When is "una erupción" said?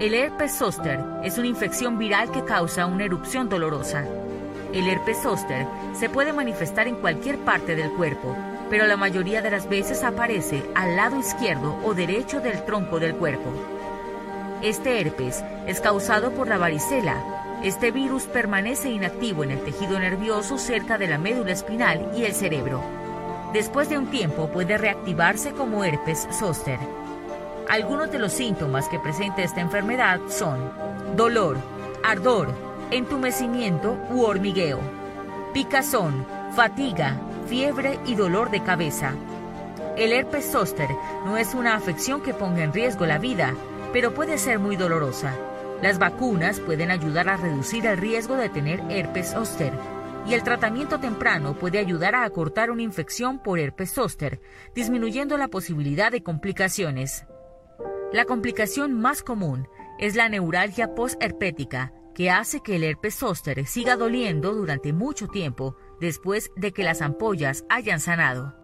2.86-3.50